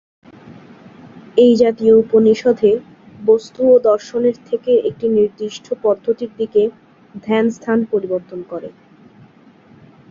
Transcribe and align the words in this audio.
এই 1.37 1.53
জাতীয় 1.55 1.93
উপনিষদে 2.03 2.71
বস্তু 3.25 3.61
ও 3.71 3.85
দর্শনের 3.89 4.35
থেকে 4.49 4.71
একটি 4.89 5.05
নির্দিষ্ট 5.17 5.65
পদ্ধতির 5.83 6.31
দিকে 6.39 6.63
ধ্যান 7.23 7.45
স্থান 7.49 7.79
পরিবর্তন 7.91 8.39
করে। 8.51 8.69